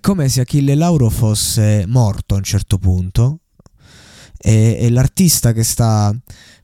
È 0.00 0.06
come 0.08 0.30
se 0.30 0.40
Achille 0.40 0.74
Lauro 0.76 1.10
fosse 1.10 1.84
morto 1.86 2.32
a 2.32 2.38
un 2.38 2.42
certo 2.42 2.78
punto 2.78 3.40
e, 4.38 4.78
e 4.80 4.88
l'artista 4.88 5.52
che 5.52 5.62
sta 5.62 6.10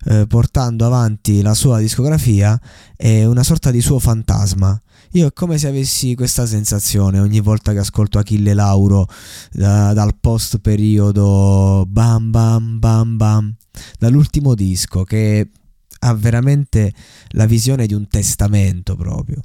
eh, 0.06 0.26
portando 0.26 0.86
avanti 0.86 1.42
la 1.42 1.52
sua 1.52 1.78
discografia 1.78 2.58
è 2.96 3.26
una 3.26 3.42
sorta 3.42 3.70
di 3.70 3.82
suo 3.82 3.98
fantasma. 3.98 4.80
Io 5.10 5.26
è 5.26 5.32
come 5.34 5.58
se 5.58 5.68
avessi 5.68 6.14
questa 6.14 6.46
sensazione 6.46 7.20
ogni 7.20 7.40
volta 7.40 7.72
che 7.74 7.80
ascolto 7.80 8.18
Achille 8.18 8.54
Lauro 8.54 9.06
da, 9.52 9.92
dal 9.92 10.16
post 10.18 10.60
periodo 10.60 11.84
bam 11.86 12.30
bam 12.30 12.78
bam 12.78 13.16
bam 13.18 13.54
dall'ultimo 13.98 14.54
disco 14.54 15.04
che 15.04 15.50
ha 15.98 16.14
veramente 16.14 16.90
la 17.32 17.44
visione 17.44 17.86
di 17.86 17.92
un 17.92 18.08
testamento 18.08 18.96
proprio. 18.96 19.42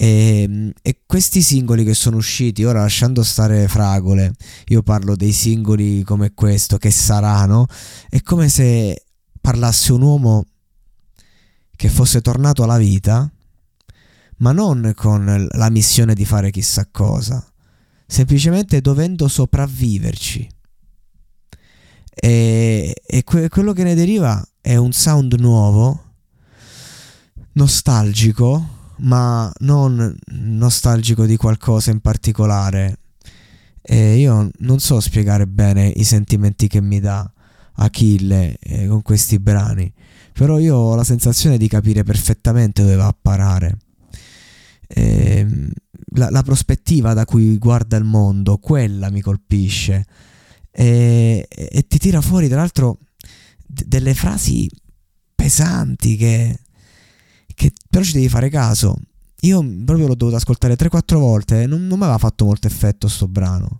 E, 0.00 0.72
e, 0.80 1.00
questi 1.06 1.42
singoli 1.42 1.82
che 1.82 1.92
sono 1.92 2.18
usciti, 2.18 2.62
ora 2.62 2.82
lasciando 2.82 3.24
stare 3.24 3.66
fragole, 3.66 4.32
io 4.66 4.80
parlo 4.84 5.16
dei 5.16 5.32
singoli 5.32 6.04
come 6.04 6.34
questo, 6.34 6.76
che 6.78 6.92
saranno, 6.92 7.66
è 8.08 8.22
come 8.22 8.48
se 8.48 9.06
parlasse 9.40 9.92
un 9.92 10.02
uomo 10.02 10.44
che 11.74 11.88
fosse 11.88 12.20
tornato 12.20 12.62
alla 12.62 12.78
vita, 12.78 13.28
ma 14.36 14.52
non 14.52 14.92
con 14.94 15.48
la 15.50 15.68
missione 15.68 16.14
di 16.14 16.24
fare 16.24 16.52
chissà 16.52 16.86
cosa, 16.92 17.44
semplicemente 18.06 18.80
dovendo 18.80 19.26
sopravviverci. 19.26 20.48
E, 22.14 22.94
e 23.04 23.24
que- 23.24 23.48
quello 23.48 23.72
che 23.72 23.82
ne 23.82 23.96
deriva 23.96 24.46
è 24.60 24.76
un 24.76 24.92
sound 24.92 25.34
nuovo, 25.40 26.04
nostalgico, 27.54 28.76
ma 28.98 29.52
non 29.60 30.16
nostalgico 30.26 31.26
di 31.26 31.36
qualcosa 31.36 31.90
in 31.90 32.00
particolare. 32.00 32.98
E 33.82 34.18
io 34.18 34.50
non 34.58 34.80
so 34.80 35.00
spiegare 35.00 35.46
bene 35.46 35.86
i 35.86 36.04
sentimenti 36.04 36.68
che 36.68 36.80
mi 36.80 37.00
dà 37.00 37.30
Achille 37.74 38.58
eh, 38.58 38.86
con 38.86 39.02
questi 39.02 39.38
brani, 39.38 39.90
però 40.32 40.58
io 40.58 40.76
ho 40.76 40.94
la 40.94 41.04
sensazione 41.04 41.58
di 41.58 41.68
capire 41.68 42.02
perfettamente 42.02 42.82
dove 42.82 42.96
va 42.96 43.06
a 43.06 43.16
parare. 43.20 43.78
E, 44.86 45.46
la, 46.14 46.30
la, 46.30 46.42
prospettiva 46.42 47.12
da 47.12 47.24
cui 47.24 47.58
guarda 47.58 47.96
il 47.96 48.04
mondo, 48.04 48.56
quella 48.56 49.10
mi 49.10 49.20
colpisce 49.20 50.06
e, 50.70 51.46
e 51.48 51.86
ti 51.86 51.98
tira 51.98 52.20
fuori, 52.20 52.48
tra 52.48 52.56
l'altro, 52.58 52.98
d- 53.66 53.84
delle 53.84 54.14
frasi 54.14 54.68
pesanti 55.34 56.16
che 56.16 56.58
che 57.58 57.72
però 57.90 58.04
ci 58.04 58.12
devi 58.12 58.28
fare 58.28 58.48
caso. 58.50 58.96
Io 59.40 59.58
proprio 59.84 60.06
l'ho 60.06 60.14
dovuto 60.14 60.36
ascoltare 60.36 60.76
3-4 60.76 61.16
volte, 61.16 61.66
non, 61.66 61.88
non 61.88 61.98
mi 61.98 62.04
aveva 62.04 62.18
fatto 62.18 62.44
molto 62.44 62.68
effetto 62.68 63.08
sto 63.08 63.26
brano. 63.26 63.78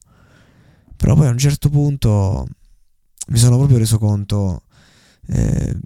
Però 0.96 1.14
poi 1.14 1.28
a 1.28 1.30
un 1.30 1.38
certo 1.38 1.70
punto 1.70 2.44
mi 3.28 3.38
sono 3.38 3.56
proprio 3.56 3.78
reso 3.78 3.98
conto, 3.98 4.64
eh, 5.28 5.78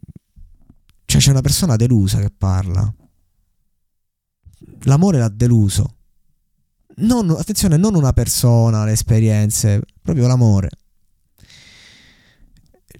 cioè 1.04 1.20
c'è 1.20 1.30
una 1.30 1.42
persona 1.42 1.76
delusa 1.76 2.18
che 2.18 2.30
parla. 2.30 2.92
L'amore 4.84 5.18
l'ha 5.18 5.28
deluso. 5.28 5.96
Non, 6.96 7.28
attenzione, 7.30 7.76
non 7.76 7.94
una 7.94 8.14
persona, 8.14 8.86
le 8.86 8.92
esperienze, 8.92 9.82
proprio 10.00 10.26
l'amore. 10.26 10.70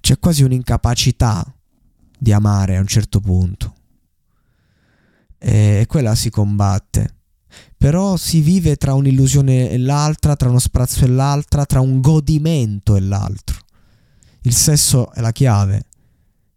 C'è 0.01 0.19
quasi 0.19 0.43
un'incapacità 0.43 1.51
di 2.19 2.33
amare 2.33 2.77
a 2.77 2.81
un 2.81 2.87
certo 2.87 3.21
punto 3.21 3.77
e 5.43 5.85
quella 5.89 6.15
si 6.15 6.31
combatte. 6.31 7.17
Però 7.77 8.17
si 8.17 8.41
vive 8.41 8.77
tra 8.77 8.95
un'illusione 8.95 9.71
e 9.71 9.79
l'altra, 9.79 10.37
tra 10.37 10.49
uno 10.49 10.61
sprazzo 10.61 11.05
e 11.05 11.09
l'altra, 11.09 11.67
tra 11.67 11.81
un 11.81 12.01
godimento 12.01 12.95
e 12.97 13.01
l'altro. 13.01 13.59
Il 14.43 14.55
sesso 14.55 15.13
è 15.13 15.21
la 15.21 15.33
chiave 15.33 15.87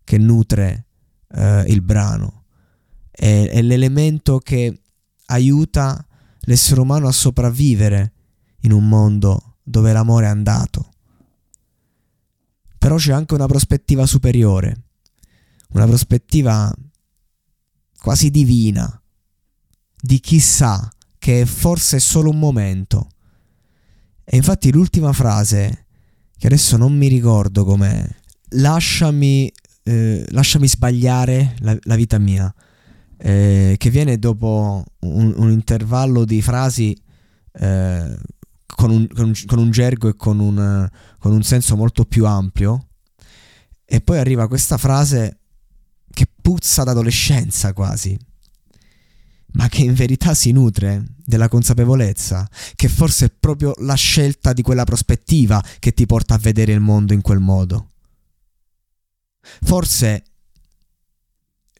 che 0.03 0.17
nutre 0.19 0.85
eh, 1.31 1.63
il 1.67 1.81
brano, 1.81 2.43
è, 3.09 3.49
è 3.51 3.61
l'elemento 3.61 4.37
che 4.37 4.81
aiuta 5.27 6.05
l'essere 6.41 6.79
umano 6.79 7.07
a 7.07 7.11
sopravvivere 7.11 8.13
in 8.61 8.71
un 8.71 8.87
mondo 8.87 9.57
dove 9.63 9.91
l'amore 9.93 10.27
è 10.27 10.29
andato. 10.29 10.91
Però 12.77 12.97
c'è 12.97 13.13
anche 13.13 13.33
una 13.33 13.47
prospettiva 13.47 14.05
superiore, 14.05 14.83
una 15.69 15.87
prospettiva 15.87 16.71
quasi 18.05 18.29
divina, 18.29 19.01
di 19.99 20.19
chissà 20.19 20.87
che 21.17 21.43
forse 21.47 21.97
è 21.97 21.99
solo 21.99 22.29
un 22.29 22.37
momento. 22.37 23.09
E 24.23 24.37
infatti 24.37 24.71
l'ultima 24.71 25.11
frase, 25.11 25.87
che 26.37 26.45
adesso 26.45 26.77
non 26.77 26.95
mi 26.95 27.07
ricordo 27.07 27.65
com'è, 27.65 28.07
lasciami, 28.49 29.51
eh, 29.81 30.23
lasciami 30.29 30.67
sbagliare 30.67 31.55
la, 31.61 31.75
la 31.81 31.95
vita 31.95 32.19
mia, 32.19 32.53
eh, 33.17 33.73
che 33.75 33.89
viene 33.89 34.19
dopo 34.19 34.83
un, 34.99 35.33
un 35.35 35.49
intervallo 35.49 36.25
di 36.25 36.43
frasi 36.43 36.95
eh, 37.53 38.15
con, 38.67 38.91
un, 38.91 39.07
con, 39.07 39.25
un, 39.25 39.33
con, 39.47 39.57
un, 39.57 39.71
gergo 39.71 40.09
e 40.09 40.15
con 40.15 40.39
un, 40.39 40.87
con 41.17 41.31
un 41.31 41.41
senso 41.41 41.75
molto 41.75 42.05
più 42.05 42.27
ampio, 42.27 42.85
e 43.83 43.99
poi 43.99 44.19
arriva 44.19 44.47
questa 44.47 44.77
frase 44.77 45.39
puzza 46.45 46.83
d'adolescenza 46.83 47.73
quasi, 47.73 48.15
ma 49.53 49.67
che 49.67 49.81
in 49.81 49.95
verità 49.95 50.35
si 50.35 50.51
nutre 50.51 51.03
della 51.25 51.47
consapevolezza 51.47 52.47
che 52.75 52.87
forse 52.87 53.25
è 53.25 53.31
proprio 53.31 53.73
la 53.79 53.95
scelta 53.95 54.53
di 54.53 54.61
quella 54.61 54.83
prospettiva 54.83 55.59
che 55.79 55.95
ti 55.95 56.05
porta 56.05 56.35
a 56.35 56.37
vedere 56.37 56.71
il 56.71 56.81
mondo 56.81 57.13
in 57.13 57.21
quel 57.21 57.39
modo. 57.39 57.93
Forse 59.63 60.23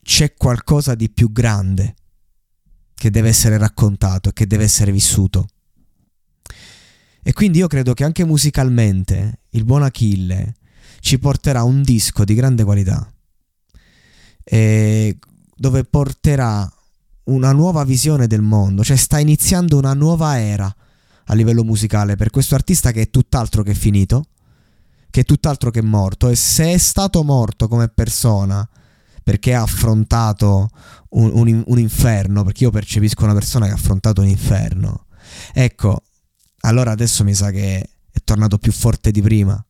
c'è 0.02 0.34
qualcosa 0.34 0.96
di 0.96 1.12
più 1.12 1.32
grande 1.32 1.94
che 2.96 3.12
deve 3.12 3.30
essere 3.30 3.60
raccontato 3.60 4.30
e 4.30 4.34
che 4.34 4.48
deve 4.48 4.64
essere 4.64 4.92
vissuto. 4.92 5.48
E 7.22 7.34
quindi 7.34 7.60
io 7.60 7.68
credo 7.68 7.94
che 7.94 8.04
anche 8.04 8.26
musicalmente 8.26 9.42
il 9.52 9.64
buon 9.64 9.84
Achille 9.84 10.56
ci 11.02 11.20
porterà 11.20 11.62
un 11.62 11.84
disco 11.84 12.24
di 12.24 12.34
grande 12.34 12.64
qualità 12.64 13.08
eh, 14.46 15.18
dove 15.56 15.84
porterà 15.84 16.72
una 17.26 17.52
nuova 17.52 17.84
visione 17.84 18.28
del 18.28 18.42
mondo, 18.42 18.84
cioè 18.84 18.98
sta 18.98 19.20
iniziando 19.20 19.78
una 19.78 19.94
nuova 19.94 20.40
era 20.40 20.74
a 21.28 21.34
livello 21.34 21.64
musicale 21.64 22.16
per 22.16 22.30
questo 22.30 22.56
artista 22.56 22.92
che 22.92 23.02
è 23.02 23.10
tutt'altro 23.10 23.64
che 23.64 23.74
finito, 23.74 24.26
che 25.10 25.22
è 25.22 25.24
tutt'altro 25.24 25.72
che 25.72 25.82
morto. 25.82 26.30
E 26.30 26.36
se 26.36 26.74
è 26.74 26.78
stato 26.78 27.24
morto 27.24 27.68
come 27.68 27.88
persona 27.88 28.68
perché 29.24 29.56
ha 29.56 29.64
affrontato 29.64 30.70
un, 31.10 31.32
un, 31.34 31.64
un 31.66 31.80
inferno, 31.80 32.44
perché 32.44 32.66
io 32.66 32.70
percepisco 32.70 33.24
una 33.24 33.34
persona 33.34 33.66
che 33.66 33.72
ha 33.72 33.76
affrontato 33.76 34.22
un 34.22 34.28
inferno, 34.28 35.06
ecco, 35.52 36.04
allora 36.60 36.92
adesso 36.92 37.24
mi 37.24 37.34
sa 37.34 37.50
che 37.50 37.80
è 38.12 38.20
tornato 38.24 38.60
più 38.60 38.72
forte 38.72 39.10
di 39.10 39.22
prima. 39.22 39.66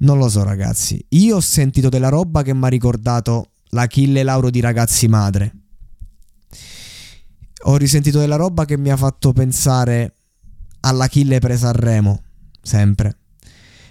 Non 0.00 0.16
lo 0.16 0.28
so 0.30 0.44
ragazzi, 0.44 1.04
io 1.10 1.36
ho 1.36 1.40
sentito 1.40 1.90
della 1.90 2.08
roba 2.08 2.42
che 2.42 2.54
mi 2.54 2.64
ha 2.64 2.68
ricordato 2.68 3.50
l'Achille 3.70 4.22
Lauro 4.22 4.50
di 4.50 4.60
Ragazzi 4.60 5.08
Madre. 5.08 5.54
Ho 7.62 7.76
risentito 7.76 8.18
della 8.18 8.36
roba 8.36 8.64
che 8.64 8.76
mi 8.76 8.90
ha 8.90 8.96
fatto 8.96 9.32
pensare 9.32 10.14
all'Achille 10.80 11.38
presa 11.40 11.68
a 11.68 11.72
Remo, 11.72 12.22
sempre. 12.62 13.18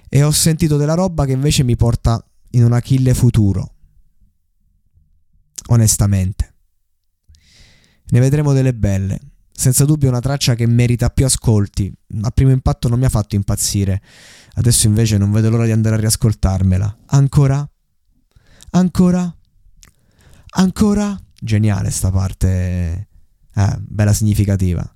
E 0.09 0.23
ho 0.23 0.31
sentito 0.31 0.77
della 0.77 0.93
roba 0.93 1.25
che 1.25 1.33
invece 1.33 1.63
mi 1.63 1.75
porta 1.75 2.23
in 2.51 2.63
un 2.63 2.71
Achille 2.71 3.13
futuro. 3.13 3.73
Onestamente. 5.67 6.53
Ne 8.09 8.19
vedremo 8.19 8.53
delle 8.53 8.73
belle. 8.73 9.19
Senza 9.51 9.85
dubbio 9.85 10.07
una 10.07 10.21
traccia 10.21 10.55
che 10.55 10.65
merita 10.65 11.09
più 11.09 11.25
ascolti. 11.25 11.91
A 12.21 12.29
primo 12.29 12.51
impatto 12.51 12.87
non 12.87 12.99
mi 12.99 13.05
ha 13.05 13.09
fatto 13.09 13.35
impazzire. 13.35 14.01
Adesso 14.53 14.87
invece 14.87 15.17
non 15.17 15.31
vedo 15.31 15.49
l'ora 15.49 15.65
di 15.65 15.71
andare 15.71 15.95
a 15.95 15.99
riascoltarmela. 15.99 16.99
Ancora? 17.07 17.69
Ancora? 18.71 19.36
Ancora? 20.55 21.17
Geniale 21.39 21.91
sta 21.91 22.11
parte. 22.11 23.07
Eh, 23.53 23.75
bella 23.79 24.13
significativa. 24.13 24.89